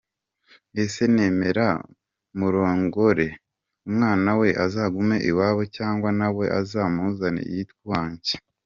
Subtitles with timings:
[0.83, 1.67] Ese nemere
[2.39, 3.27] murongore,
[3.87, 8.35] umwana we azagume iwabo Cyangwa nawe azamuzane yitwe uwanjye?”.